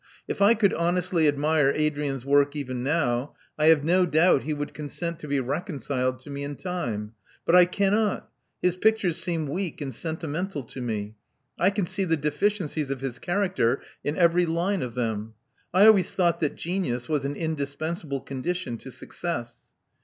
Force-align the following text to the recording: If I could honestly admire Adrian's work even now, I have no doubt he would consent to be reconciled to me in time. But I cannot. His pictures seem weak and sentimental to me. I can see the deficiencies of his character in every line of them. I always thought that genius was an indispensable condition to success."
If 0.27 0.41
I 0.41 0.55
could 0.55 0.73
honestly 0.73 1.27
admire 1.27 1.71
Adrian's 1.75 2.25
work 2.25 2.55
even 2.55 2.81
now, 2.81 3.35
I 3.55 3.67
have 3.67 3.83
no 3.83 4.07
doubt 4.07 4.41
he 4.41 4.53
would 4.55 4.73
consent 4.73 5.19
to 5.19 5.27
be 5.27 5.39
reconciled 5.39 6.17
to 6.21 6.31
me 6.31 6.43
in 6.43 6.55
time. 6.55 7.13
But 7.45 7.55
I 7.55 7.65
cannot. 7.65 8.27
His 8.63 8.77
pictures 8.77 9.19
seem 9.21 9.45
weak 9.45 9.79
and 9.79 9.93
sentimental 9.93 10.63
to 10.63 10.81
me. 10.81 11.17
I 11.59 11.69
can 11.69 11.85
see 11.85 12.05
the 12.05 12.17
deficiencies 12.17 12.89
of 12.89 13.01
his 13.01 13.19
character 13.19 13.79
in 14.03 14.15
every 14.17 14.47
line 14.47 14.81
of 14.81 14.95
them. 14.95 15.35
I 15.71 15.85
always 15.85 16.15
thought 16.15 16.39
that 16.39 16.55
genius 16.55 17.07
was 17.07 17.23
an 17.23 17.35
indispensable 17.35 18.21
condition 18.21 18.79
to 18.79 18.91
success." 18.91 19.67